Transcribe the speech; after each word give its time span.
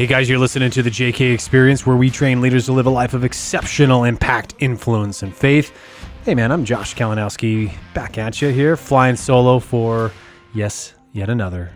Hey 0.00 0.06
guys, 0.06 0.30
you're 0.30 0.38
listening 0.38 0.70
to 0.70 0.82
the 0.82 0.88
JK 0.88 1.34
Experience, 1.34 1.84
where 1.84 1.94
we 1.94 2.08
train 2.08 2.40
leaders 2.40 2.64
to 2.64 2.72
live 2.72 2.86
a 2.86 2.90
life 2.90 3.12
of 3.12 3.22
exceptional 3.22 4.04
impact, 4.04 4.54
influence, 4.58 5.22
and 5.22 5.36
faith. 5.36 5.76
Hey 6.24 6.34
man, 6.34 6.50
I'm 6.50 6.64
Josh 6.64 6.94
Kalinowski, 6.94 7.70
back 7.92 8.16
at 8.16 8.40
you 8.40 8.48
here, 8.48 8.78
flying 8.78 9.14
solo 9.14 9.58
for, 9.58 10.10
yes, 10.54 10.94
yet 11.12 11.28
another 11.28 11.70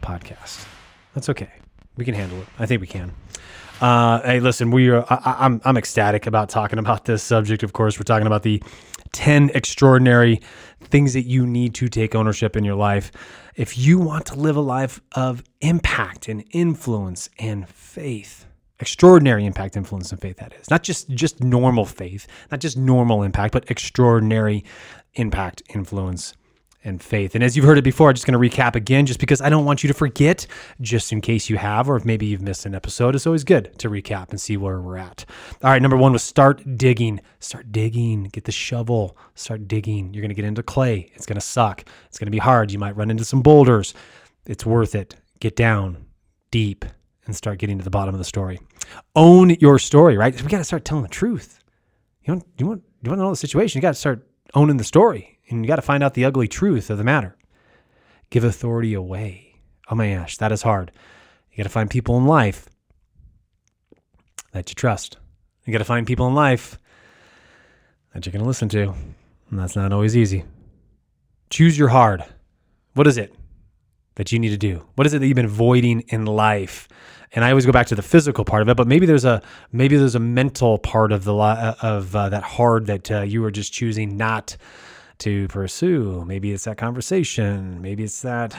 podcast. 0.00 0.66
That's 1.12 1.28
okay. 1.28 1.50
We 1.98 2.06
can 2.06 2.14
handle 2.14 2.38
it. 2.40 2.46
I 2.58 2.64
think 2.64 2.80
we 2.80 2.86
can. 2.86 3.12
Uh, 3.84 4.22
hey, 4.22 4.40
listen, 4.40 4.70
we 4.70 4.88
are. 4.88 5.04
I, 5.10 5.36
I'm 5.40 5.60
I'm 5.62 5.76
ecstatic 5.76 6.26
about 6.26 6.48
talking 6.48 6.78
about 6.78 7.04
this 7.04 7.22
subject. 7.22 7.62
Of 7.62 7.74
course, 7.74 7.98
we're 7.98 8.04
talking 8.04 8.26
about 8.26 8.42
the 8.42 8.62
ten 9.12 9.50
extraordinary 9.52 10.40
things 10.80 11.12
that 11.12 11.24
you 11.24 11.46
need 11.46 11.74
to 11.74 11.88
take 11.90 12.14
ownership 12.14 12.56
in 12.56 12.64
your 12.64 12.76
life 12.76 13.12
if 13.56 13.76
you 13.76 13.98
want 13.98 14.24
to 14.24 14.36
live 14.36 14.56
a 14.56 14.62
life 14.62 15.02
of 15.12 15.44
impact 15.60 16.28
and 16.28 16.46
influence 16.52 17.28
and 17.38 17.68
faith. 17.68 18.46
Extraordinary 18.80 19.44
impact, 19.44 19.76
influence, 19.76 20.10
and 20.12 20.18
faith. 20.18 20.38
That 20.38 20.54
is 20.58 20.70
not 20.70 20.82
just 20.82 21.10
just 21.10 21.44
normal 21.44 21.84
faith, 21.84 22.26
not 22.50 22.60
just 22.60 22.78
normal 22.78 23.22
impact, 23.22 23.52
but 23.52 23.70
extraordinary 23.70 24.64
impact, 25.12 25.62
influence, 25.74 26.32
and 26.84 27.02
faith. 27.02 27.34
And 27.34 27.42
as 27.42 27.56
you've 27.56 27.64
heard 27.64 27.78
it 27.78 27.82
before, 27.82 28.10
I'm 28.10 28.14
just 28.14 28.26
going 28.26 28.40
to 28.40 28.56
recap 28.56 28.76
again, 28.76 29.06
just 29.06 29.18
because 29.18 29.40
I 29.40 29.48
don't 29.48 29.64
want 29.64 29.82
you 29.82 29.88
to 29.88 29.94
forget, 29.94 30.46
just 30.80 31.12
in 31.12 31.20
case 31.20 31.48
you 31.48 31.56
have, 31.56 31.88
or 31.88 31.96
if 31.96 32.04
maybe 32.04 32.26
you've 32.26 32.42
missed 32.42 32.66
an 32.66 32.74
episode. 32.74 33.14
It's 33.14 33.26
always 33.26 33.42
good 33.42 33.76
to 33.78 33.88
recap 33.88 34.30
and 34.30 34.40
see 34.40 34.56
where 34.56 34.80
we're 34.80 34.98
at. 34.98 35.24
All 35.62 35.70
right, 35.70 35.80
number 35.80 35.96
one 35.96 36.12
was 36.12 36.22
start 36.22 36.62
digging. 36.76 37.20
Start 37.40 37.72
digging. 37.72 38.24
Get 38.24 38.44
the 38.44 38.52
shovel. 38.52 39.16
Start 39.34 39.66
digging. 39.66 40.12
You're 40.12 40.20
going 40.20 40.28
to 40.28 40.34
get 40.34 40.44
into 40.44 40.62
clay. 40.62 41.10
It's 41.14 41.26
going 41.26 41.36
to 41.36 41.40
suck. 41.40 41.84
It's 42.06 42.18
going 42.18 42.26
to 42.26 42.30
be 42.30 42.38
hard. 42.38 42.70
You 42.70 42.78
might 42.78 42.96
run 42.96 43.10
into 43.10 43.24
some 43.24 43.40
boulders. 43.40 43.94
It's 44.46 44.66
worth 44.66 44.94
it. 44.94 45.16
Get 45.40 45.56
down 45.56 46.04
deep 46.50 46.84
and 47.26 47.34
start 47.34 47.58
getting 47.58 47.78
to 47.78 47.84
the 47.84 47.90
bottom 47.90 48.14
of 48.14 48.18
the 48.18 48.24
story. 48.24 48.60
Own 49.16 49.50
your 49.60 49.78
story, 49.78 50.16
right? 50.18 50.40
We 50.40 50.48
got 50.48 50.58
to 50.58 50.64
start 50.64 50.84
telling 50.84 51.02
the 51.02 51.08
truth. 51.08 51.60
You 52.22 52.34
want, 52.34 52.46
you 52.58 52.66
want, 52.66 52.82
you 53.02 53.10
want 53.10 53.18
to 53.18 53.24
know 53.24 53.30
the 53.30 53.36
situation. 53.36 53.78
You 53.78 53.82
got 53.82 53.94
to 53.94 54.00
start 54.00 54.26
owning 54.54 54.76
the 54.76 54.84
story 54.84 55.33
and 55.48 55.64
you 55.64 55.68
got 55.68 55.76
to 55.76 55.82
find 55.82 56.02
out 56.02 56.14
the 56.14 56.24
ugly 56.24 56.48
truth 56.48 56.90
of 56.90 56.98
the 56.98 57.04
matter. 57.04 57.36
Give 58.30 58.44
authority 58.44 58.94
away. 58.94 59.60
Oh 59.90 59.94
my 59.94 60.14
gosh, 60.14 60.38
that 60.38 60.52
is 60.52 60.62
hard. 60.62 60.90
You 61.50 61.58
got 61.58 61.64
to 61.64 61.68
find 61.68 61.90
people 61.90 62.16
in 62.16 62.26
life 62.26 62.68
that 64.52 64.70
you 64.70 64.74
trust. 64.74 65.18
You 65.64 65.72
got 65.72 65.78
to 65.78 65.84
find 65.84 66.06
people 66.06 66.26
in 66.26 66.34
life 66.34 66.78
that 68.12 68.24
you're 68.24 68.32
going 68.32 68.42
to 68.42 68.48
listen 68.48 68.68
to. 68.70 68.94
And 69.50 69.58
that's 69.58 69.76
not 69.76 69.92
always 69.92 70.16
easy. 70.16 70.44
Choose 71.50 71.78
your 71.78 71.88
hard. 71.88 72.24
What 72.94 73.06
is 73.06 73.18
it 73.18 73.34
that 74.14 74.32
you 74.32 74.38
need 74.38 74.50
to 74.50 74.56
do? 74.56 74.86
What 74.94 75.06
is 75.06 75.14
it 75.14 75.18
that 75.18 75.26
you've 75.26 75.36
been 75.36 75.44
avoiding 75.44 76.00
in 76.08 76.26
life? 76.26 76.88
And 77.32 77.44
I 77.44 77.50
always 77.50 77.66
go 77.66 77.72
back 77.72 77.88
to 77.88 77.94
the 77.94 78.02
physical 78.02 78.44
part 78.44 78.62
of 78.62 78.68
it, 78.68 78.76
but 78.76 78.86
maybe 78.86 79.06
there's 79.06 79.24
a 79.24 79.42
maybe 79.72 79.96
there's 79.96 80.14
a 80.14 80.20
mental 80.20 80.78
part 80.78 81.10
of 81.10 81.24
the 81.24 81.34
of 81.34 82.14
uh, 82.14 82.28
that 82.28 82.44
hard 82.44 82.86
that 82.86 83.10
uh, 83.10 83.20
you 83.22 83.44
are 83.44 83.50
just 83.50 83.72
choosing 83.72 84.16
not 84.16 84.56
to 85.18 85.48
pursue. 85.48 86.24
Maybe 86.26 86.52
it's 86.52 86.64
that 86.64 86.76
conversation. 86.76 87.80
Maybe 87.80 88.04
it's 88.04 88.22
that. 88.22 88.56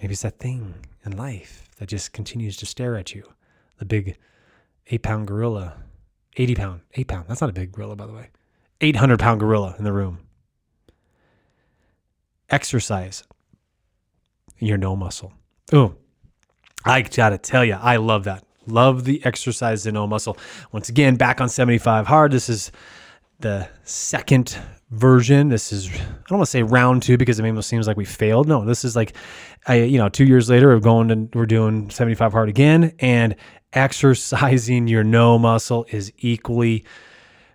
Maybe 0.00 0.12
it's 0.12 0.22
that 0.22 0.38
thing 0.38 0.74
in 1.04 1.16
life 1.16 1.68
that 1.78 1.88
just 1.88 2.12
continues 2.12 2.56
to 2.58 2.66
stare 2.66 2.96
at 2.96 3.14
you. 3.14 3.24
The 3.78 3.84
big 3.84 4.16
eight 4.88 5.02
pound 5.02 5.26
gorilla, 5.26 5.74
80 6.36 6.54
pound, 6.54 6.80
eight 6.94 7.08
pound. 7.08 7.26
That's 7.28 7.40
not 7.40 7.50
a 7.50 7.52
big 7.52 7.72
gorilla, 7.72 7.96
by 7.96 8.06
the 8.06 8.12
way. 8.12 8.30
800 8.80 9.18
pound 9.18 9.40
gorilla 9.40 9.74
in 9.78 9.84
the 9.84 9.92
room. 9.92 10.18
Exercise 12.50 13.24
your 14.58 14.76
no 14.76 14.94
muscle. 14.94 15.32
Oh, 15.72 15.94
I 16.84 17.02
gotta 17.02 17.38
tell 17.38 17.64
you, 17.64 17.74
I 17.74 17.96
love 17.96 18.24
that. 18.24 18.44
Love 18.66 19.04
the 19.04 19.24
exercise 19.24 19.84
the 19.84 19.92
no 19.92 20.06
muscle. 20.06 20.36
Once 20.70 20.88
again, 20.88 21.16
back 21.16 21.40
on 21.40 21.48
75 21.48 22.06
hard. 22.06 22.32
This 22.32 22.48
is 22.48 22.70
the 23.42 23.68
second 23.84 24.56
version. 24.90 25.48
This 25.48 25.72
is 25.72 25.90
I 25.90 25.96
don't 26.28 26.38
want 26.38 26.46
to 26.46 26.50
say 26.50 26.62
round 26.62 27.02
two 27.02 27.16
because 27.16 27.38
it 27.38 27.44
almost 27.44 27.68
seems 27.68 27.86
like 27.86 27.96
we 27.96 28.04
failed. 28.04 28.48
No, 28.48 28.64
this 28.64 28.84
is 28.84 28.96
like 28.96 29.14
I 29.66 29.76
you 29.76 29.98
know 29.98 30.08
two 30.08 30.24
years 30.24 30.48
later 30.48 30.68
we're 30.68 30.80
going 30.80 31.10
and 31.10 31.34
we're 31.34 31.46
doing 31.46 31.90
75 31.90 32.32
hard 32.32 32.48
again 32.48 32.94
and 33.00 33.36
exercising 33.72 34.86
your 34.88 35.04
no 35.04 35.38
muscle 35.38 35.86
is 35.90 36.12
equally 36.18 36.84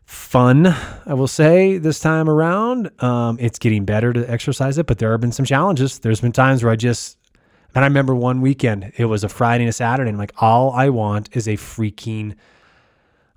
fun. 0.05 0.67
I 1.05 1.13
will 1.13 1.27
say 1.27 1.77
this 1.77 1.99
time 1.99 2.29
around, 2.29 2.89
um, 3.03 3.37
it's 3.39 3.59
getting 3.59 3.85
better 3.85 4.13
to 4.13 4.29
exercise 4.31 4.77
it, 4.77 4.87
but 4.87 4.99
there 4.99 5.11
have 5.11 5.21
been 5.21 5.33
some 5.33 5.45
challenges. 5.45 5.99
There's 5.99 6.21
been 6.21 6.31
times 6.31 6.63
where 6.63 6.71
I 6.71 6.75
just 6.75 7.17
and 7.75 7.83
I 7.83 7.87
remember 7.87 8.15
one 8.15 8.41
weekend 8.41 8.91
it 8.97 9.05
was 9.05 9.23
a 9.23 9.29
Friday 9.29 9.63
and 9.63 9.69
a 9.69 9.73
Saturday 9.73 10.09
and 10.09 10.15
I'm 10.15 10.19
like 10.19 10.33
all 10.41 10.71
I 10.71 10.89
want 10.89 11.29
is 11.33 11.47
a 11.47 11.53
freaking 11.53 12.35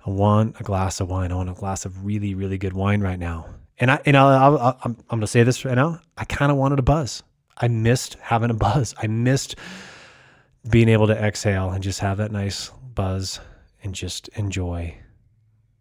I 0.05 0.09
want 0.09 0.59
a 0.59 0.63
glass 0.63 0.99
of 0.99 1.09
wine. 1.09 1.31
I 1.31 1.35
want 1.35 1.49
a 1.49 1.53
glass 1.53 1.85
of 1.85 2.05
really, 2.05 2.33
really 2.33 2.57
good 2.57 2.73
wine 2.73 3.01
right 3.01 3.19
now. 3.19 3.45
And 3.79 3.91
I, 3.91 3.99
and 4.05 4.17
I'll, 4.17 4.57
i 4.57 4.75
am 4.85 4.97
going 5.09 5.21
to 5.21 5.27
say 5.27 5.43
this 5.43 5.63
right 5.65 5.75
now. 5.75 5.99
I 6.17 6.25
kind 6.25 6.51
of 6.51 6.57
wanted 6.57 6.79
a 6.79 6.83
buzz. 6.83 7.23
I 7.57 7.67
missed 7.67 8.15
having 8.21 8.49
a 8.49 8.53
buzz. 8.55 8.95
I 8.97 9.07
missed 9.07 9.55
being 10.69 10.89
able 10.89 11.07
to 11.07 11.17
exhale 11.17 11.69
and 11.71 11.83
just 11.83 11.99
have 11.99 12.17
that 12.17 12.31
nice 12.31 12.71
buzz 12.93 13.39
and 13.83 13.95
just 13.95 14.27
enjoy 14.29 14.95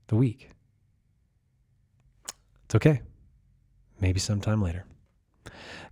the 0.08 0.16
week. 0.16 0.50
It's 2.64 2.74
okay. 2.76 3.02
Maybe 4.00 4.20
sometime 4.20 4.62
later. 4.62 4.84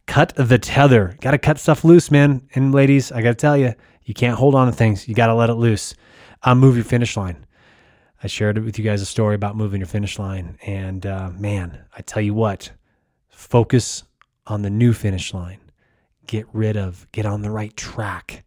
Cut 0.07 0.35
the 0.37 0.59
tether. 0.59 1.17
Got 1.21 1.33
to 1.33 1.39
cut 1.39 1.59
stuff 1.59 1.85
loose, 1.85 2.11
man. 2.11 2.49
And 2.55 2.73
ladies, 2.75 3.13
I 3.13 3.21
got 3.21 3.31
to 3.31 3.35
tell 3.35 3.57
you, 3.57 3.75
you 4.05 4.15
can't 4.15 4.39
hold 4.39 4.55
on 4.55 4.67
to 4.67 4.73
things. 4.73 5.07
You 5.07 5.15
got 5.15 5.27
to 5.27 5.35
let 5.35 5.51
it 5.51 5.55
loose. 5.55 5.95
Uh, 6.43 6.55
move 6.55 6.77
your 6.77 6.85
finish 6.85 7.17
line. 7.17 7.45
I 8.23 8.27
shared 8.27 8.59
with 8.59 8.79
you 8.79 8.85
guys 8.85 9.01
a 9.01 9.07
story 9.07 9.37
about 9.37 9.57
moving 9.57 9.81
your 9.81 9.87
finish 9.87 10.19
line. 10.19 10.59
And 10.67 11.07
uh, 11.07 11.31
man, 11.39 11.85
I 11.97 12.03
tell 12.03 12.23
you 12.23 12.35
what, 12.35 12.73
focus 13.29 14.03
on 14.47 14.63
the 14.63 14.71
new 14.71 14.93
finish 14.93 15.33
line. 15.33 15.61
Get 16.27 16.47
rid 16.53 16.77
of, 16.77 17.07
get 17.13 17.27
on 17.27 17.43
the 17.43 17.51
right 17.51 17.75
track, 17.77 18.45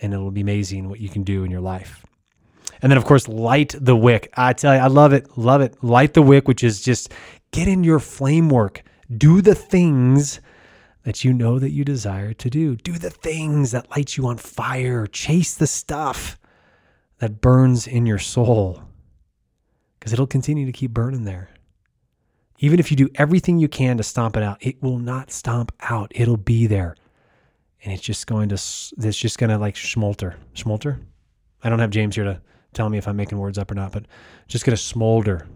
and 0.00 0.12
it'll 0.12 0.30
be 0.30 0.42
amazing 0.42 0.88
what 0.88 1.00
you 1.00 1.08
can 1.08 1.22
do 1.22 1.44
in 1.44 1.50
your 1.50 1.62
life. 1.62 2.04
And 2.82 2.90
then, 2.90 2.98
of 2.98 3.04
course, 3.04 3.26
light 3.26 3.74
the 3.80 3.96
wick. 3.96 4.30
I 4.36 4.52
tell 4.52 4.74
you, 4.74 4.80
I 4.80 4.88
love 4.88 5.14
it, 5.14 5.38
love 5.38 5.62
it. 5.62 5.82
Light 5.82 6.12
the 6.12 6.22
wick, 6.22 6.46
which 6.46 6.62
is 6.62 6.82
just 6.82 7.10
get 7.52 7.66
in 7.66 7.84
your 7.84 7.98
flame 7.98 8.50
work. 8.50 8.82
Do 9.16 9.40
the 9.40 9.54
things 9.54 10.40
that 11.04 11.24
you 11.24 11.32
know 11.32 11.58
that 11.58 11.70
you 11.70 11.84
desire 11.84 12.34
to 12.34 12.50
do. 12.50 12.76
Do 12.76 12.98
the 12.98 13.10
things 13.10 13.70
that 13.70 13.90
light 13.90 14.16
you 14.16 14.26
on 14.26 14.36
fire. 14.36 15.06
Chase 15.06 15.54
the 15.54 15.66
stuff 15.66 16.38
that 17.24 17.40
burns 17.40 17.86
in 17.86 18.04
your 18.04 18.18
soul 18.18 18.82
because 19.98 20.12
it'll 20.12 20.26
continue 20.26 20.66
to 20.66 20.72
keep 20.72 20.90
burning 20.90 21.24
there. 21.24 21.48
Even 22.58 22.78
if 22.78 22.90
you 22.90 22.98
do 22.98 23.08
everything 23.14 23.58
you 23.58 23.66
can 23.66 23.96
to 23.96 24.02
stomp 24.02 24.36
it 24.36 24.42
out, 24.42 24.58
it 24.60 24.82
will 24.82 24.98
not 24.98 25.30
stomp 25.30 25.72
out. 25.80 26.12
It'll 26.14 26.36
be 26.36 26.66
there. 26.66 26.94
And 27.82 27.94
it's 27.94 28.02
just 28.02 28.26
going 28.26 28.50
to, 28.50 28.56
it's 28.56 29.16
just 29.16 29.38
going 29.38 29.48
to 29.48 29.56
like 29.56 29.74
smolder. 29.74 30.36
Smolder? 30.52 31.00
I 31.62 31.70
don't 31.70 31.78
have 31.78 31.88
James 31.88 32.14
here 32.14 32.24
to 32.24 32.42
tell 32.74 32.90
me 32.90 32.98
if 32.98 33.08
I'm 33.08 33.16
making 33.16 33.38
words 33.38 33.56
up 33.56 33.70
or 33.70 33.74
not, 33.74 33.92
but 33.92 34.04
just 34.46 34.66
going 34.66 34.76
to 34.76 34.82
smolder. 34.82 35.48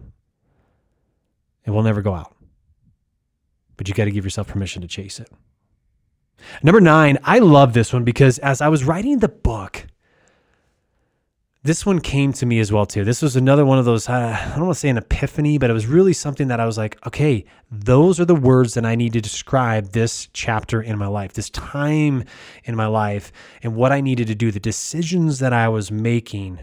It 1.67 1.69
will 1.69 1.83
never 1.83 2.01
go 2.01 2.15
out. 2.15 2.35
But 3.77 3.87
you 3.87 3.93
got 3.93 4.05
to 4.05 4.11
give 4.11 4.23
yourself 4.23 4.47
permission 4.47 4.81
to 4.81 4.87
chase 4.87 5.19
it. 5.19 5.29
Number 6.63 6.81
nine, 6.81 7.19
I 7.23 7.37
love 7.37 7.73
this 7.73 7.93
one 7.93 8.05
because 8.05 8.39
as 8.39 8.59
I 8.59 8.69
was 8.69 8.83
writing 8.83 9.19
the 9.19 9.29
book, 9.29 9.85
this 11.63 11.85
one 11.85 11.99
came 11.99 12.31
to 12.33 12.45
me 12.45 12.59
as 12.59 12.71
well 12.71 12.85
too. 12.85 13.03
This 13.03 13.21
was 13.21 13.35
another 13.35 13.65
one 13.65 13.77
of 13.77 13.85
those 13.85 14.07
uh, 14.07 14.37
I 14.39 14.55
don't 14.55 14.65
want 14.65 14.75
to 14.75 14.79
say 14.79 14.89
an 14.89 14.97
epiphany, 14.97 15.57
but 15.57 15.69
it 15.69 15.73
was 15.73 15.87
really 15.87 16.13
something 16.13 16.47
that 16.47 16.59
I 16.59 16.65
was 16.65 16.77
like, 16.77 16.97
okay, 17.05 17.45
those 17.69 18.19
are 18.19 18.25
the 18.25 18.35
words 18.35 18.75
that 18.75 18.85
I 18.85 18.95
need 18.95 19.13
to 19.13 19.21
describe 19.21 19.91
this 19.91 20.29
chapter 20.31 20.81
in 20.81 20.97
my 20.97 21.07
life, 21.07 21.33
this 21.33 21.49
time 21.49 22.23
in 22.63 22.75
my 22.75 22.87
life, 22.87 23.33
and 23.61 23.75
what 23.75 23.91
I 23.91 23.99
needed 23.99 24.27
to 24.27 24.35
do, 24.35 24.51
the 24.51 24.59
decisions 24.59 25.39
that 25.39 25.51
I 25.51 25.67
was 25.67 25.91
making. 25.91 26.59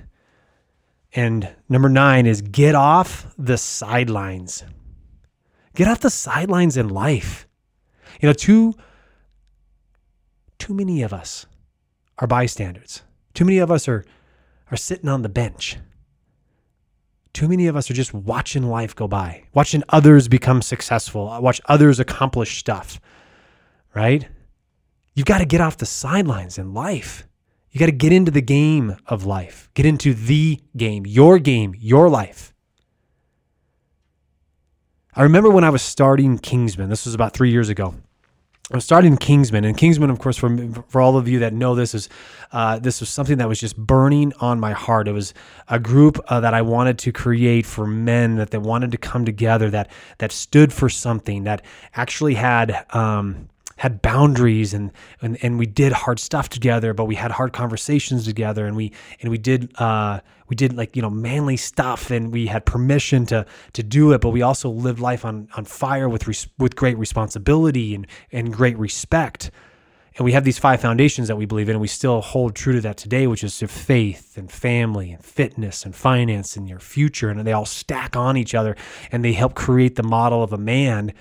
And 1.12 1.54
number 1.68 1.88
9 1.90 2.26
is 2.26 2.40
get 2.40 2.74
off 2.74 3.26
the 3.36 3.58
sidelines. 3.58 4.64
Get 5.74 5.88
off 5.88 6.00
the 6.00 6.10
sidelines 6.10 6.78
in 6.78 6.88
life. 6.88 7.46
You 8.20 8.28
know, 8.28 8.32
too 8.32 8.74
too 10.58 10.72
many 10.72 11.02
of 11.02 11.12
us 11.12 11.44
are 12.18 12.26
bystanders. 12.26 13.02
Too 13.34 13.44
many 13.44 13.58
of 13.58 13.70
us 13.70 13.86
are 13.88 14.06
are 14.70 14.76
sitting 14.76 15.08
on 15.08 15.22
the 15.22 15.28
bench. 15.28 15.76
Too 17.32 17.48
many 17.48 17.66
of 17.66 17.76
us 17.76 17.90
are 17.90 17.94
just 17.94 18.14
watching 18.14 18.62
life 18.62 18.94
go 18.94 19.06
by, 19.06 19.44
watching 19.52 19.82
others 19.90 20.26
become 20.26 20.62
successful, 20.62 21.26
watch 21.40 21.60
others 21.66 22.00
accomplish 22.00 22.58
stuff, 22.58 23.00
right? 23.94 24.26
You've 25.14 25.26
got 25.26 25.38
to 25.38 25.44
get 25.44 25.60
off 25.60 25.76
the 25.76 25.86
sidelines 25.86 26.58
in 26.58 26.72
life. 26.72 27.26
You 27.70 27.78
got 27.78 27.86
to 27.86 27.92
get 27.92 28.12
into 28.12 28.30
the 28.30 28.40
game 28.40 28.96
of 29.06 29.26
life, 29.26 29.68
get 29.74 29.84
into 29.84 30.14
the 30.14 30.60
game, 30.76 31.04
your 31.04 31.38
game, 31.38 31.74
your 31.78 32.08
life. 32.08 32.54
I 35.14 35.22
remember 35.22 35.50
when 35.50 35.64
I 35.64 35.70
was 35.70 35.82
starting 35.82 36.38
Kingsman, 36.38 36.88
this 36.90 37.04
was 37.04 37.14
about 37.14 37.34
three 37.34 37.50
years 37.50 37.68
ago. 37.68 37.94
I 38.72 38.80
started 38.80 39.06
in 39.06 39.16
Kingsman, 39.16 39.64
and 39.64 39.76
Kingsman, 39.76 40.10
of 40.10 40.18
course, 40.18 40.36
for 40.36 40.56
for 40.88 41.00
all 41.00 41.16
of 41.16 41.28
you 41.28 41.38
that 41.38 41.52
know 41.52 41.76
this, 41.76 41.94
is 41.94 42.08
uh, 42.50 42.80
this 42.80 42.98
was 42.98 43.08
something 43.08 43.38
that 43.38 43.48
was 43.48 43.60
just 43.60 43.76
burning 43.76 44.32
on 44.40 44.58
my 44.58 44.72
heart. 44.72 45.06
It 45.06 45.12
was 45.12 45.34
a 45.68 45.78
group 45.78 46.18
uh, 46.26 46.40
that 46.40 46.52
I 46.52 46.62
wanted 46.62 46.98
to 46.98 47.12
create 47.12 47.64
for 47.64 47.86
men 47.86 48.36
that 48.36 48.50
they 48.50 48.58
wanted 48.58 48.90
to 48.90 48.98
come 48.98 49.24
together, 49.24 49.70
that 49.70 49.90
that 50.18 50.32
stood 50.32 50.72
for 50.72 50.88
something, 50.88 51.44
that 51.44 51.62
actually 51.94 52.34
had. 52.34 52.84
Um, 52.90 53.48
had 53.76 54.00
boundaries 54.00 54.72
and, 54.72 54.90
and 55.20 55.36
and 55.42 55.58
we 55.58 55.66
did 55.66 55.92
hard 55.92 56.18
stuff 56.18 56.48
together, 56.48 56.94
but 56.94 57.04
we 57.04 57.14
had 57.14 57.30
hard 57.30 57.52
conversations 57.52 58.24
together, 58.24 58.66
and 58.66 58.76
we 58.76 58.92
and 59.20 59.30
we 59.30 59.38
did 59.38 59.70
uh, 59.78 60.20
we 60.48 60.56
did 60.56 60.74
like 60.76 60.96
you 60.96 61.02
know 61.02 61.10
manly 61.10 61.56
stuff, 61.56 62.10
and 62.10 62.32
we 62.32 62.46
had 62.46 62.64
permission 62.64 63.26
to 63.26 63.44
to 63.74 63.82
do 63.82 64.12
it, 64.12 64.20
but 64.20 64.30
we 64.30 64.42
also 64.42 64.70
lived 64.70 64.98
life 64.98 65.24
on 65.24 65.48
on 65.56 65.64
fire 65.64 66.08
with 66.08 66.26
res- 66.26 66.48
with 66.58 66.74
great 66.74 66.96
responsibility 66.96 67.94
and 67.94 68.06
and 68.32 68.52
great 68.52 68.78
respect. 68.78 69.50
And 70.18 70.24
we 70.24 70.32
have 70.32 70.44
these 70.44 70.58
five 70.58 70.80
foundations 70.80 71.28
that 71.28 71.36
we 71.36 71.44
believe 71.44 71.68
in, 71.68 71.74
and 71.74 71.80
we 71.80 71.88
still 71.88 72.22
hold 72.22 72.54
true 72.54 72.72
to 72.72 72.80
that 72.80 72.96
today, 72.96 73.26
which 73.26 73.44
is 73.44 73.60
your 73.60 73.68
faith 73.68 74.38
and 74.38 74.50
family 74.50 75.12
and 75.12 75.22
fitness 75.22 75.84
and 75.84 75.94
finance 75.94 76.56
and 76.56 76.66
your 76.66 76.78
future. 76.78 77.28
And 77.28 77.46
they 77.46 77.52
all 77.52 77.66
stack 77.66 78.16
on 78.16 78.38
each 78.38 78.54
other 78.54 78.76
and 79.12 79.22
they 79.22 79.34
help 79.34 79.54
create 79.54 79.96
the 79.96 80.02
model 80.02 80.42
of 80.42 80.54
a 80.54 80.58
man 80.58 81.12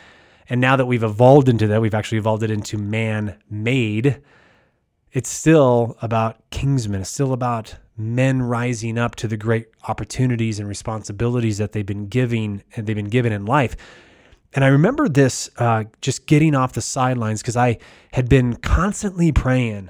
and 0.49 0.61
now 0.61 0.75
that 0.75 0.85
we've 0.85 1.03
evolved 1.03 1.49
into 1.49 1.67
that, 1.67 1.81
we've 1.81 1.93
actually 1.93 2.19
evolved 2.19 2.43
it 2.43 2.51
into 2.51 2.77
man 2.77 3.37
made. 3.49 4.21
It's 5.11 5.29
still 5.29 5.97
about 6.01 6.49
kingsmen. 6.51 7.01
It's 7.01 7.09
still 7.09 7.33
about 7.33 7.75
men 7.97 8.41
rising 8.41 8.97
up 8.97 9.15
to 9.15 9.27
the 9.27 9.37
great 9.37 9.67
opportunities 9.87 10.59
and 10.59 10.67
responsibilities 10.67 11.57
that 11.57 11.71
they've 11.71 11.85
been 11.85 12.07
giving 12.07 12.63
and 12.75 12.85
they've 12.85 12.95
been 12.95 13.09
given 13.09 13.31
in 13.31 13.45
life. 13.45 13.75
And 14.53 14.63
I 14.63 14.67
remember 14.67 15.09
this 15.09 15.49
uh, 15.57 15.85
just 16.01 16.27
getting 16.27 16.55
off 16.55 16.73
the 16.73 16.81
sidelines 16.81 17.41
because 17.41 17.57
I 17.57 17.77
had 18.13 18.29
been 18.29 18.55
constantly 18.55 19.31
praying 19.31 19.89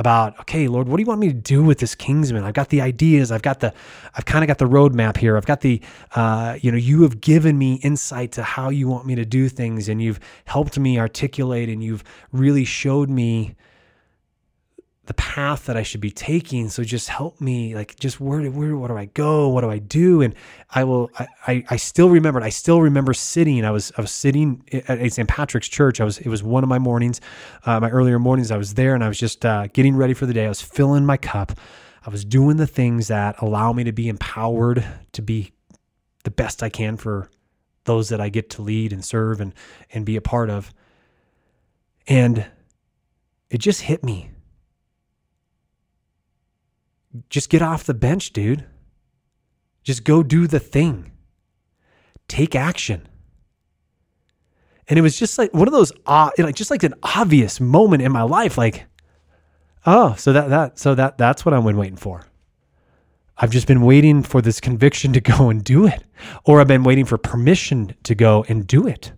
about 0.00 0.40
okay 0.40 0.66
lord 0.66 0.88
what 0.88 0.96
do 0.96 1.02
you 1.02 1.06
want 1.06 1.20
me 1.20 1.28
to 1.28 1.34
do 1.34 1.62
with 1.62 1.78
this 1.78 1.94
kingsman? 1.94 2.42
I've 2.42 2.54
got 2.54 2.70
the 2.70 2.80
ideas 2.80 3.30
i've 3.30 3.42
got 3.42 3.60
the 3.60 3.72
i've 4.14 4.24
kind 4.24 4.42
of 4.42 4.48
got 4.48 4.56
the 4.56 4.64
roadmap 4.64 5.18
here. 5.18 5.36
I've 5.36 5.44
got 5.44 5.60
the 5.60 5.80
uh, 6.16 6.56
you 6.62 6.72
know 6.72 6.78
you 6.78 7.02
have 7.02 7.20
given 7.20 7.58
me 7.58 7.74
insight 7.82 8.32
to 8.32 8.42
how 8.42 8.70
you 8.70 8.88
want 8.88 9.04
me 9.04 9.14
to 9.14 9.26
do 9.26 9.50
things 9.50 9.90
and 9.90 10.00
you've 10.02 10.18
helped 10.46 10.78
me 10.78 10.98
articulate 10.98 11.68
and 11.68 11.84
you've 11.84 12.02
really 12.32 12.64
showed 12.64 13.10
me 13.10 13.54
the 15.10 15.14
path 15.14 15.66
that 15.66 15.76
I 15.76 15.82
should 15.82 16.00
be 16.00 16.12
taking. 16.12 16.68
So 16.68 16.84
just 16.84 17.08
help 17.08 17.40
me, 17.40 17.74
like, 17.74 17.98
just 17.98 18.20
where, 18.20 18.48
where, 18.48 18.76
what 18.76 18.86
do 18.86 18.96
I 18.96 19.06
go? 19.06 19.48
What 19.48 19.62
do 19.62 19.68
I 19.68 19.80
do? 19.80 20.22
And 20.22 20.36
I 20.70 20.84
will, 20.84 21.10
I, 21.18 21.26
I, 21.48 21.64
I 21.70 21.76
still 21.78 22.08
remember, 22.08 22.40
I 22.40 22.50
still 22.50 22.80
remember 22.80 23.12
sitting, 23.12 23.64
I 23.64 23.72
was, 23.72 23.90
I 23.98 24.02
was 24.02 24.12
sitting 24.12 24.62
at 24.70 25.12
St. 25.12 25.28
Patrick's 25.28 25.66
church. 25.66 26.00
I 26.00 26.04
was, 26.04 26.18
it 26.18 26.28
was 26.28 26.44
one 26.44 26.62
of 26.62 26.68
my 26.68 26.78
mornings, 26.78 27.20
uh, 27.66 27.80
my 27.80 27.90
earlier 27.90 28.20
mornings. 28.20 28.52
I 28.52 28.56
was 28.56 28.74
there 28.74 28.94
and 28.94 29.02
I 29.02 29.08
was 29.08 29.18
just 29.18 29.44
uh, 29.44 29.66
getting 29.72 29.96
ready 29.96 30.14
for 30.14 30.26
the 30.26 30.32
day. 30.32 30.44
I 30.44 30.48
was 30.48 30.62
filling 30.62 31.04
my 31.04 31.16
cup. 31.16 31.58
I 32.06 32.10
was 32.10 32.24
doing 32.24 32.56
the 32.56 32.68
things 32.68 33.08
that 33.08 33.42
allow 33.42 33.72
me 33.72 33.82
to 33.82 33.92
be 33.92 34.08
empowered 34.08 34.86
to 35.10 35.22
be 35.22 35.50
the 36.22 36.30
best 36.30 36.62
I 36.62 36.68
can 36.68 36.96
for 36.96 37.28
those 37.82 38.10
that 38.10 38.20
I 38.20 38.28
get 38.28 38.48
to 38.50 38.62
lead 38.62 38.92
and 38.92 39.04
serve 39.04 39.40
and, 39.40 39.54
and 39.92 40.06
be 40.06 40.14
a 40.14 40.22
part 40.22 40.50
of. 40.50 40.72
And 42.06 42.46
it 43.50 43.58
just 43.58 43.80
hit 43.80 44.04
me 44.04 44.30
just 47.28 47.50
get 47.50 47.62
off 47.62 47.84
the 47.84 47.94
bench, 47.94 48.32
dude. 48.32 48.64
Just 49.82 50.04
go 50.04 50.22
do 50.22 50.46
the 50.46 50.60
thing. 50.60 51.12
Take 52.28 52.54
action. 52.54 53.08
And 54.88 54.98
it 54.98 55.02
was 55.02 55.18
just 55.18 55.38
like 55.38 55.54
one 55.54 55.68
of 55.68 55.72
those, 55.72 55.92
uh, 56.06 56.30
like 56.38 56.54
just 56.54 56.70
like 56.70 56.82
an 56.82 56.94
obvious 57.02 57.60
moment 57.60 58.02
in 58.02 58.12
my 58.12 58.22
life. 58.22 58.58
Like, 58.58 58.86
oh, 59.86 60.14
so 60.16 60.32
that 60.32 60.50
that 60.50 60.78
so 60.78 60.94
that 60.94 61.16
that's 61.16 61.44
what 61.44 61.54
I've 61.54 61.64
been 61.64 61.76
waiting 61.76 61.96
for. 61.96 62.26
I've 63.36 63.50
just 63.50 63.66
been 63.66 63.80
waiting 63.80 64.22
for 64.22 64.42
this 64.42 64.60
conviction 64.60 65.12
to 65.14 65.20
go 65.38 65.48
and 65.48 65.62
do 65.62 65.86
it, 65.86 66.04
or 66.44 66.60
I've 66.60 66.68
been 66.68 66.82
waiting 66.82 67.04
for 67.04 67.18
permission 67.18 67.94
to 68.02 68.14
go 68.14 68.44
and 68.48 68.66
do 68.66 68.86
it. 68.86 69.12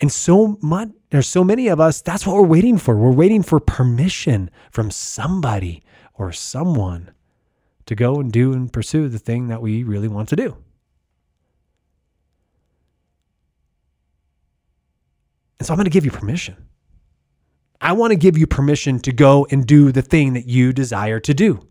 And 0.00 0.12
so 0.12 0.58
much, 0.60 0.90
there's 1.10 1.26
so 1.26 1.42
many 1.42 1.68
of 1.68 1.80
us, 1.80 2.00
that's 2.02 2.26
what 2.26 2.36
we're 2.36 2.42
waiting 2.42 2.78
for. 2.78 2.96
We're 2.96 3.12
waiting 3.12 3.42
for 3.42 3.60
permission 3.60 4.50
from 4.70 4.90
somebody 4.90 5.82
or 6.14 6.32
someone 6.32 7.12
to 7.86 7.94
go 7.94 8.20
and 8.20 8.30
do 8.30 8.52
and 8.52 8.72
pursue 8.72 9.08
the 9.08 9.18
thing 9.18 9.48
that 9.48 9.62
we 9.62 9.82
really 9.82 10.08
want 10.08 10.28
to 10.28 10.36
do. 10.36 10.56
And 15.58 15.66
so 15.66 15.72
I'm 15.72 15.78
going 15.78 15.86
to 15.86 15.90
give 15.90 16.04
you 16.04 16.10
permission. 16.10 16.68
I 17.80 17.92
want 17.92 18.10
to 18.10 18.16
give 18.16 18.36
you 18.36 18.46
permission 18.46 18.98
to 19.00 19.12
go 19.12 19.46
and 19.50 19.66
do 19.66 19.92
the 19.92 20.02
thing 20.02 20.34
that 20.34 20.46
you 20.46 20.72
desire 20.72 21.20
to 21.20 21.32
do, 21.32 21.66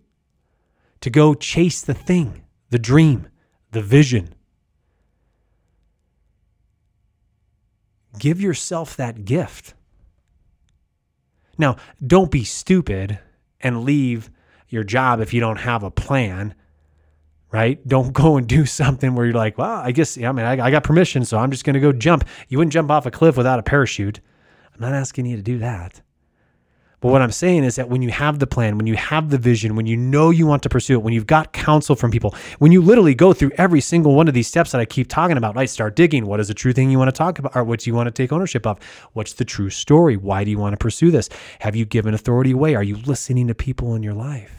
to 1.02 1.10
go 1.10 1.34
chase 1.34 1.82
the 1.82 1.94
thing, 1.94 2.44
the 2.70 2.80
dream, 2.80 3.28
the 3.72 3.82
vision, 3.82 4.34
Give 8.20 8.42
yourself 8.42 8.96
that 8.98 9.26
gift. 9.26 9.74
Now, 11.58 11.78
don't 12.06 12.32
be 12.32 12.44
stupid 12.44 13.20
and 13.62 13.84
leave 13.84 14.30
your 14.70 14.84
job 14.84 15.22
if 15.22 15.34
you 15.34 15.40
don't 15.40 15.58
have 15.58 15.84
a 15.84 15.92
plan, 15.92 16.54
right? 17.52 17.86
Don't 17.88 18.14
go 18.14 18.38
and 18.38 18.48
do 18.48 18.66
something 18.68 19.16
where 19.16 19.26
you're 19.26 19.36
like, 19.36 19.58
well, 19.58 19.78
I 19.78 19.92
guess, 19.92 20.18
yeah, 20.18 20.30
I 20.30 20.32
mean, 20.32 20.46
I, 20.46 20.66
I 20.66 20.72
got 20.72 20.84
permission, 20.84 21.26
so 21.26 21.38
I'm 21.38 21.52
just 21.52 21.64
going 21.64 21.74
to 21.74 21.80
go 21.80 21.92
jump. 21.92 22.26
You 22.48 22.58
wouldn't 22.58 22.74
jump 22.74 22.92
off 22.92 23.06
a 23.06 23.12
cliff 23.12 23.38
without 23.38 23.60
a 23.60 23.64
parachute. 23.64 24.20
I'm 24.74 24.82
not 24.82 24.94
asking 24.94 25.26
you 25.26 25.38
to 25.38 25.42
do 25.42 25.58
that. 25.60 26.02
But 27.08 27.14
what 27.14 27.22
I'm 27.22 27.32
saying 27.32 27.64
is 27.64 27.78
that 27.78 27.88
when 27.88 28.02
you 28.02 28.10
have 28.10 28.40
the 28.40 28.48
plan, 28.48 28.76
when 28.76 28.86
you 28.86 28.98
have 28.98 29.30
the 29.30 29.38
vision, 29.38 29.78
when 29.78 29.86
you 29.86 29.96
know 29.96 30.30
you 30.30 30.46
want 30.46 30.62
to 30.64 30.68
pursue 30.68 30.96
it, 30.96 31.04
when 31.04 31.14
you've 31.14 31.26
got 31.26 31.54
counsel 31.54 31.96
from 31.96 32.12
people, 32.12 32.36
when 32.60 32.74
you 32.74 32.82
literally 32.82 33.16
go 33.16 33.32
through 33.32 33.52
every 33.52 33.80
single 33.80 34.14
one 34.14 34.28
of 34.28 34.34
these 34.34 34.50
steps 34.50 34.74
that 34.74 34.82
I 34.82 34.84
keep 34.84 35.08
talking 35.08 35.38
about, 35.38 35.56
right? 35.56 35.70
Start 35.70 35.96
digging. 35.96 36.26
What 36.26 36.42
is 36.42 36.50
the 36.50 36.54
true 36.54 36.74
thing 36.74 36.92
you 36.92 37.00
want 37.00 37.08
to 37.08 37.18
talk 37.18 37.40
about 37.40 37.56
or 37.56 37.64
what 37.64 37.80
do 37.80 37.90
you 37.90 37.94
want 37.94 38.08
to 38.08 38.12
take 38.12 38.34
ownership 38.34 38.68
of? 38.68 38.78
What's 39.14 39.32
the 39.32 39.46
true 39.46 39.70
story? 39.70 40.18
Why 40.18 40.44
do 40.44 40.52
you 40.52 40.58
want 40.58 40.74
to 40.74 40.78
pursue 40.78 41.10
this? 41.10 41.30
Have 41.60 41.78
you 41.78 41.86
given 41.86 42.14
authority 42.14 42.52
away? 42.52 42.76
Are 42.76 42.84
you 42.84 42.98
listening 42.98 43.48
to 43.48 43.56
people 43.56 43.96
in 43.96 44.04
your 44.04 44.14
life? 44.14 44.57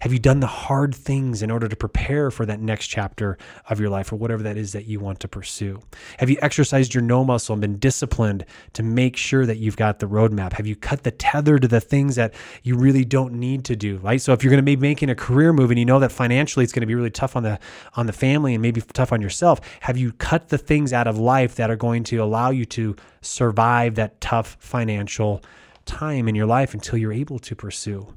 Have 0.00 0.12
you 0.12 0.18
done 0.18 0.40
the 0.40 0.46
hard 0.46 0.94
things 0.94 1.42
in 1.42 1.50
order 1.50 1.68
to 1.68 1.76
prepare 1.76 2.30
for 2.30 2.46
that 2.46 2.60
next 2.60 2.88
chapter 2.88 3.38
of 3.68 3.80
your 3.80 3.90
life 3.90 4.12
or 4.12 4.16
whatever 4.16 4.42
that 4.42 4.56
is 4.56 4.72
that 4.72 4.86
you 4.86 5.00
want 5.00 5.20
to 5.20 5.28
pursue? 5.28 5.80
Have 6.18 6.30
you 6.30 6.36
exercised 6.42 6.94
your 6.94 7.02
no 7.02 7.24
muscle 7.24 7.54
and 7.54 7.60
been 7.60 7.78
disciplined 7.78 8.44
to 8.74 8.82
make 8.82 9.16
sure 9.16 9.46
that 9.46 9.56
you've 9.56 9.76
got 9.76 9.98
the 9.98 10.06
roadmap? 10.06 10.52
Have 10.54 10.66
you 10.66 10.76
cut 10.76 11.02
the 11.02 11.10
tether 11.10 11.58
to 11.58 11.68
the 11.68 11.80
things 11.80 12.16
that 12.16 12.34
you 12.62 12.76
really 12.76 13.04
don't 13.04 13.34
need 13.34 13.64
to 13.64 13.76
do? 13.76 13.98
Right. 13.98 14.20
So 14.20 14.32
if 14.32 14.42
you're 14.42 14.50
going 14.50 14.58
to 14.58 14.62
be 14.62 14.76
making 14.76 15.10
a 15.10 15.14
career 15.14 15.52
move 15.52 15.70
and 15.70 15.78
you 15.78 15.84
know 15.84 15.98
that 15.98 16.12
financially 16.12 16.64
it's 16.64 16.72
going 16.72 16.82
to 16.82 16.86
be 16.86 16.94
really 16.94 17.10
tough 17.10 17.36
on 17.36 17.42
the 17.42 17.58
on 17.94 18.06
the 18.06 18.12
family 18.12 18.54
and 18.54 18.62
maybe 18.62 18.80
tough 18.80 19.12
on 19.12 19.20
yourself, 19.20 19.60
have 19.80 19.96
you 19.96 20.12
cut 20.12 20.48
the 20.48 20.58
things 20.58 20.92
out 20.92 21.06
of 21.06 21.18
life 21.18 21.56
that 21.56 21.70
are 21.70 21.76
going 21.76 22.04
to 22.04 22.16
allow 22.18 22.50
you 22.50 22.64
to 22.64 22.96
survive 23.22 23.94
that 23.96 24.20
tough 24.20 24.56
financial 24.60 25.42
time 25.84 26.28
in 26.28 26.34
your 26.34 26.46
life 26.46 26.74
until 26.74 26.98
you're 26.98 27.12
able 27.12 27.38
to 27.38 27.54
pursue 27.54 28.16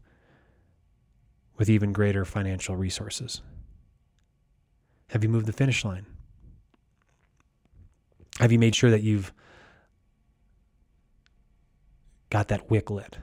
with 1.60 1.70
even 1.70 1.92
greater 1.92 2.26
financial 2.26 2.76
resources? 2.76 3.42
Have 5.10 5.24
you 5.24 5.30
moved 5.30 5.46
the 5.46 5.54
finish 5.54 5.86
line? 5.86 6.06
Have 8.40 8.52
you 8.52 8.58
made 8.58 8.74
sure 8.74 8.90
that 8.90 9.04
you've 9.04 9.34
got 12.30 12.48
that 12.48 12.72
wick 12.72 12.90
lit? 12.90 13.18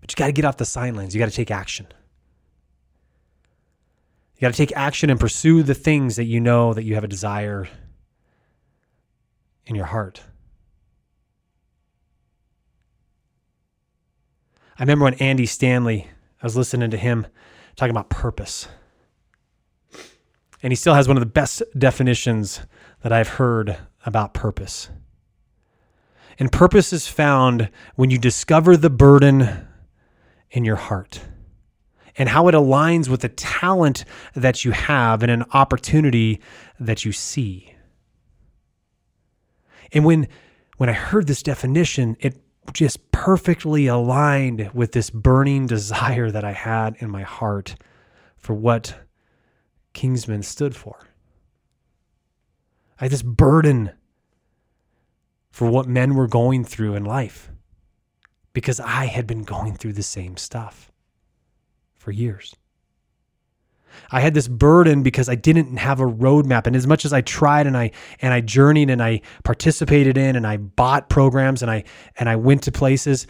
But 0.00 0.10
you 0.10 0.16
got 0.16 0.26
to 0.26 0.32
get 0.32 0.44
off 0.44 0.56
the 0.56 0.64
sidelines. 0.64 1.14
You 1.14 1.18
got 1.18 1.28
to 1.28 1.36
take 1.36 1.50
action. 1.50 1.86
You 4.36 4.40
got 4.40 4.54
to 4.54 4.56
take 4.56 4.72
action 4.74 5.10
and 5.10 5.20
pursue 5.20 5.62
the 5.62 5.74
things 5.74 6.16
that 6.16 6.24
you 6.24 6.40
know 6.40 6.72
that 6.74 6.84
you 6.84 6.94
have 6.94 7.04
a 7.04 7.08
desire 7.08 7.68
in 9.66 9.76
your 9.76 9.84
heart. 9.84 10.22
I 14.82 14.84
remember 14.84 15.04
when 15.04 15.14
Andy 15.14 15.46
Stanley, 15.46 16.08
I 16.42 16.44
was 16.44 16.56
listening 16.56 16.90
to 16.90 16.96
him 16.96 17.28
talking 17.76 17.92
about 17.92 18.10
purpose. 18.10 18.66
And 20.60 20.72
he 20.72 20.74
still 20.74 20.94
has 20.94 21.06
one 21.06 21.16
of 21.16 21.20
the 21.20 21.26
best 21.26 21.62
definitions 21.78 22.62
that 23.02 23.12
I've 23.12 23.28
heard 23.28 23.78
about 24.04 24.34
purpose. 24.34 24.90
And 26.36 26.50
purpose 26.50 26.92
is 26.92 27.06
found 27.06 27.70
when 27.94 28.10
you 28.10 28.18
discover 28.18 28.76
the 28.76 28.90
burden 28.90 29.68
in 30.50 30.64
your 30.64 30.74
heart 30.74 31.20
and 32.18 32.28
how 32.28 32.48
it 32.48 32.52
aligns 32.56 33.08
with 33.08 33.20
the 33.20 33.28
talent 33.28 34.04
that 34.34 34.64
you 34.64 34.72
have 34.72 35.22
and 35.22 35.30
an 35.30 35.44
opportunity 35.52 36.40
that 36.80 37.04
you 37.04 37.12
see. 37.12 37.72
And 39.92 40.04
when 40.04 40.26
when 40.78 40.88
I 40.88 40.94
heard 40.94 41.28
this 41.28 41.44
definition, 41.44 42.16
it 42.18 42.41
just 42.72 43.10
perfectly 43.10 43.86
aligned 43.86 44.70
with 44.72 44.92
this 44.92 45.10
burning 45.10 45.66
desire 45.68 46.30
that 46.30 46.44
I 46.44 46.52
had 46.52 46.96
in 46.98 47.10
my 47.10 47.22
heart 47.22 47.76
for 48.36 48.54
what 48.54 48.94
Kingsman 49.92 50.42
stood 50.42 50.74
for. 50.74 51.08
I 53.00 53.04
had 53.04 53.12
this 53.12 53.22
burden 53.22 53.92
for 55.50 55.68
what 55.68 55.86
men 55.86 56.14
were 56.14 56.28
going 56.28 56.64
through 56.64 56.94
in 56.94 57.04
life 57.04 57.50
because 58.52 58.80
I 58.80 59.06
had 59.06 59.26
been 59.26 59.42
going 59.42 59.74
through 59.74 59.94
the 59.94 60.02
same 60.02 60.36
stuff 60.36 60.90
for 61.94 62.10
years. 62.10 62.54
I 64.10 64.20
had 64.20 64.34
this 64.34 64.48
burden 64.48 65.02
because 65.02 65.28
I 65.28 65.34
didn't 65.34 65.76
have 65.76 66.00
a 66.00 66.06
roadmap. 66.06 66.66
And 66.66 66.76
as 66.76 66.86
much 66.86 67.04
as 67.04 67.12
I 67.12 67.20
tried 67.20 67.66
and 67.66 67.76
I 67.76 67.90
and 68.20 68.32
I 68.32 68.40
journeyed 68.40 68.90
and 68.90 69.02
I 69.02 69.22
participated 69.44 70.16
in 70.16 70.36
and 70.36 70.46
I 70.46 70.56
bought 70.56 71.08
programs 71.08 71.62
and 71.62 71.70
I 71.70 71.84
and 72.16 72.28
I 72.28 72.36
went 72.36 72.62
to 72.64 72.72
places, 72.72 73.26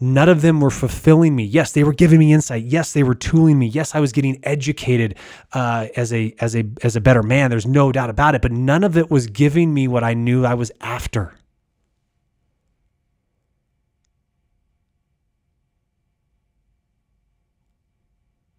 none 0.00 0.28
of 0.28 0.42
them 0.42 0.60
were 0.60 0.70
fulfilling 0.70 1.34
me. 1.34 1.44
Yes, 1.44 1.72
they 1.72 1.84
were 1.84 1.92
giving 1.92 2.18
me 2.18 2.32
insight. 2.32 2.64
Yes, 2.64 2.92
they 2.92 3.02
were 3.02 3.14
tooling 3.14 3.58
me. 3.58 3.66
Yes, 3.66 3.94
I 3.94 4.00
was 4.00 4.12
getting 4.12 4.38
educated 4.42 5.16
uh, 5.52 5.88
as 5.96 6.12
a 6.12 6.34
as 6.40 6.54
a 6.56 6.64
as 6.82 6.96
a 6.96 7.00
better 7.00 7.22
man. 7.22 7.50
There's 7.50 7.66
no 7.66 7.92
doubt 7.92 8.10
about 8.10 8.34
it. 8.34 8.42
But 8.42 8.52
none 8.52 8.84
of 8.84 8.96
it 8.96 9.10
was 9.10 9.26
giving 9.26 9.72
me 9.72 9.88
what 9.88 10.04
I 10.04 10.14
knew 10.14 10.44
I 10.44 10.54
was 10.54 10.70
after. 10.80 11.34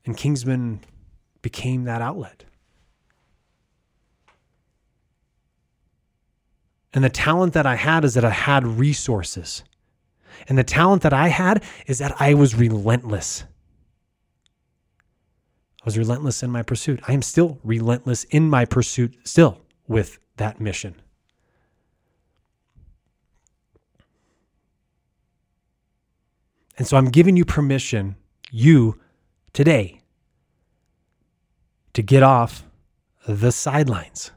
And 0.05 0.15
Kingsman 0.15 0.79
became 1.47 1.85
that 1.85 2.01
outlet. 2.01 2.43
And 6.91 7.05
the 7.05 7.09
talent 7.09 7.53
that 7.53 7.65
I 7.65 7.75
had 7.75 8.03
is 8.03 8.15
that 8.15 8.25
I 8.25 8.31
had 8.31 8.67
resources. 8.67 9.63
And 10.49 10.57
the 10.57 10.65
talent 10.65 11.03
that 11.03 11.13
I 11.13 11.29
had 11.29 11.63
is 11.85 11.99
that 11.99 12.13
I 12.19 12.33
was 12.33 12.53
relentless. 12.53 13.45
I 15.81 15.85
was 15.85 15.97
relentless 15.97 16.43
in 16.43 16.51
my 16.51 16.63
pursuit. 16.63 16.99
I 17.07 17.13
am 17.13 17.21
still 17.21 17.59
relentless 17.63 18.25
in 18.25 18.49
my 18.49 18.65
pursuit, 18.65 19.15
still 19.23 19.61
with 19.87 20.19
that 20.35 20.59
mission. 20.59 20.95
And 26.77 26.85
so 26.85 26.97
I'm 26.97 27.09
giving 27.09 27.37
you 27.37 27.45
permission, 27.45 28.17
you 28.51 28.99
today 29.53 30.01
to 31.97 32.03
get 32.03 32.21
off 32.21 32.63
the 33.27 33.51
sidelines 33.51 34.29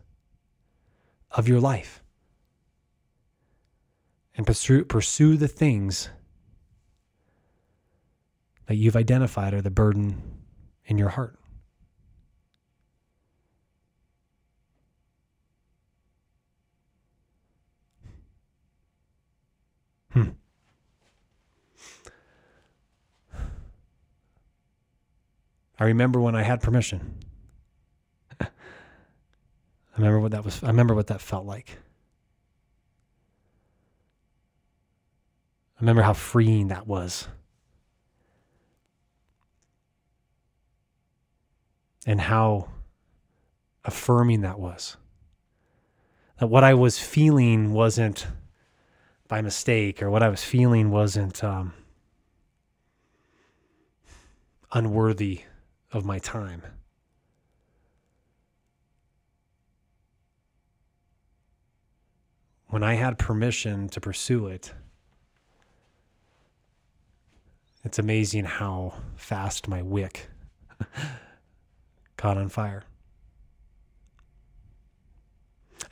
of 1.30 1.46
your 1.46 1.60
life 1.60 2.02
and 4.34 4.46
pursue, 4.46 4.82
pursue 4.82 5.36
the 5.36 5.46
things 5.46 6.08
that 8.64 8.76
you've 8.76 8.96
identified 8.96 9.52
are 9.52 9.60
the 9.60 9.70
burden 9.70 10.22
in 10.86 10.96
your 10.96 11.10
heart. 11.10 11.38
Hmm. 20.12 20.30
I 25.78 25.84
remember 25.84 26.22
when 26.22 26.34
I 26.34 26.42
had 26.42 26.62
permission. 26.62 27.18
I 29.92 29.98
remember 29.98 30.20
what 30.20 30.32
that 30.32 30.44
was 30.44 30.62
I 30.62 30.68
remember 30.68 30.94
what 30.94 31.08
that 31.08 31.20
felt 31.20 31.46
like. 31.46 31.78
I 35.76 35.80
remember 35.80 36.02
how 36.02 36.12
freeing 36.12 36.68
that 36.68 36.86
was. 36.86 37.26
And 42.06 42.20
how 42.20 42.68
affirming 43.84 44.42
that 44.42 44.58
was. 44.58 44.96
That 46.38 46.48
what 46.48 46.64
I 46.64 46.74
was 46.74 46.98
feeling 46.98 47.72
wasn't 47.72 48.26
by 49.28 49.40
mistake, 49.40 50.02
or 50.02 50.10
what 50.10 50.22
I 50.22 50.28
was 50.28 50.42
feeling 50.42 50.90
wasn't 50.90 51.44
um, 51.44 51.72
unworthy 54.72 55.42
of 55.92 56.04
my 56.04 56.18
time. 56.18 56.62
When 62.70 62.84
I 62.84 62.94
had 62.94 63.18
permission 63.18 63.88
to 63.88 64.00
pursue 64.00 64.46
it, 64.46 64.72
it's 67.82 67.98
amazing 67.98 68.44
how 68.44 68.94
fast 69.16 69.66
my 69.66 69.82
wick 69.82 70.28
caught 72.16 72.38
on 72.38 72.48
fire. 72.48 72.84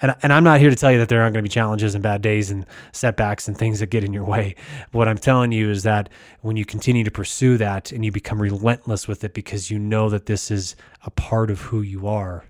And, 0.00 0.14
and 0.23 0.32
I'm 0.32 0.44
not 0.44 0.61
here 0.61 0.70
to 0.70 0.76
tell 0.76 0.92
you 0.92 0.99
that 0.99 1.08
there 1.08 1.20
aren't 1.23 1.35
going 1.35 1.42
to 1.42 1.49
be 1.49 1.52
challenges 1.52 1.97
and 1.97 2.02
bad 2.02 2.23
days 2.23 2.52
and 2.52 2.64
setbacks 2.92 3.49
and 3.49 3.58
things 3.58 3.80
that 3.80 3.90
get 3.90 4.04
in 4.04 4.12
your 4.12 4.25
way. 4.25 4.54
What 4.92 5.08
I'm 5.08 5.18
telling 5.18 5.50
you 5.50 5.70
is 5.70 5.82
that 5.82 6.08
when 6.42 6.56
you 6.56 6.64
continue 6.64 7.02
to 7.02 7.11
pursue 7.11 7.56
that 7.56 7.90
and 7.90 8.04
you 8.04 8.12
become 8.12 8.40
relentless 8.40 9.08
with 9.08 9.25
it 9.25 9.35
because 9.35 9.68
you 9.68 9.80
know 9.80 10.08
that 10.11 10.26
this 10.26 10.52
is 10.52 10.76
a 11.04 11.11
part 11.11 11.50
of 11.50 11.61
who 11.62 11.82
you 11.82 12.06
are, 12.06 12.44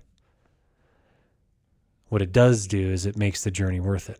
what 2.09 2.21
it 2.21 2.31
does 2.31 2.67
do 2.67 2.91
is 2.91 3.05
it 3.05 3.15
makes 3.15 3.43
the 3.43 3.51
journey 3.51 3.79
worth 3.79 4.09
it. 4.09 4.19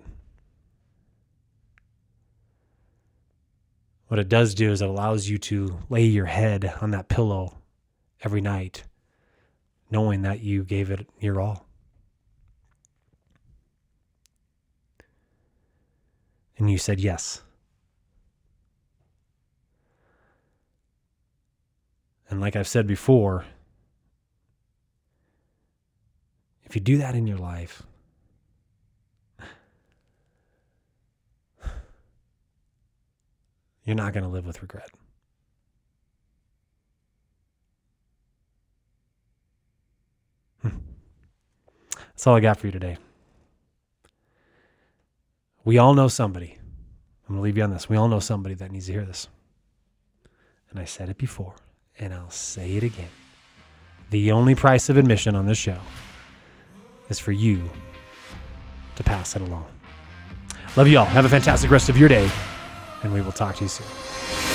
What 4.07 4.19
it 4.19 4.29
does 4.29 4.55
do 4.55 4.71
is 4.71 4.81
it 4.81 4.89
allows 4.89 5.27
you 5.27 5.37
to 5.37 5.77
lay 5.89 6.05
your 6.05 6.25
head 6.25 6.73
on 6.81 6.91
that 6.91 7.09
pillow 7.09 7.57
every 8.23 8.41
night, 8.41 8.83
knowing 9.91 10.23
that 10.23 10.39
you 10.39 10.63
gave 10.63 10.89
it 10.89 11.07
your 11.19 11.41
all. 11.41 11.67
And 16.57 16.69
you 16.69 16.77
said 16.77 16.99
yes. 16.99 17.41
And 22.29 22.41
like 22.41 22.55
I've 22.55 22.67
said 22.67 22.85
before, 22.85 23.45
if 26.69 26.75
you 26.75 26.81
do 26.81 26.97
that 26.99 27.15
in 27.15 27.25
your 27.25 27.39
life, 27.39 27.81
you're 33.83 33.95
not 33.95 34.13
going 34.13 34.23
to 34.23 34.29
live 34.29 34.45
with 34.45 34.61
regret. 34.61 34.91
Hmm. 40.61 40.69
That's 41.97 42.27
all 42.27 42.35
I 42.35 42.39
got 42.39 42.57
for 42.57 42.67
you 42.67 42.71
today. 42.71 42.97
We 45.65 45.79
all 45.79 45.95
know 45.95 46.07
somebody. 46.07 46.59
I'm 47.27 47.35
going 47.35 47.39
to 47.39 47.43
leave 47.43 47.57
you 47.57 47.63
on 47.63 47.71
this. 47.71 47.89
We 47.89 47.97
all 47.97 48.07
know 48.07 48.19
somebody 48.19 48.53
that 48.55 48.71
needs 48.71 48.85
to 48.85 48.93
hear 48.93 49.05
this. 49.05 49.27
And 50.69 50.79
I 50.79 50.85
said 50.85 51.09
it 51.09 51.17
before, 51.17 51.55
and 51.97 52.13
I'll 52.13 52.29
say 52.29 52.75
it 52.75 52.83
again. 52.83 53.09
The 54.11 54.31
only 54.31 54.53
price 54.53 54.87
of 54.89 54.97
admission 54.97 55.35
on 55.35 55.47
this 55.47 55.57
show 55.57 55.79
is 57.09 57.19
for 57.19 57.31
you 57.31 57.61
to 58.95 59.03
pass 59.03 59.35
it 59.35 59.41
along. 59.41 59.65
Love 60.75 60.87
you 60.87 60.99
all. 60.99 61.05
Have 61.05 61.25
a 61.25 61.29
fantastic 61.29 61.71
rest 61.71 61.89
of 61.89 61.97
your 61.97 62.09
day 62.09 62.29
and 63.03 63.13
we 63.13 63.21
will 63.21 63.31
talk 63.31 63.55
to 63.57 63.63
you 63.63 63.69
soon. 63.69 64.48